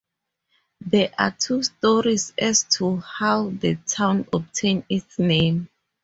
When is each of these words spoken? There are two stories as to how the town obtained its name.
There 0.83 1.13
are 1.19 1.29
two 1.29 1.61
stories 1.61 2.33
as 2.35 2.63
to 2.79 2.97
how 3.01 3.51
the 3.51 3.75
town 3.85 4.27
obtained 4.33 4.85
its 4.89 5.19
name. 5.19 5.69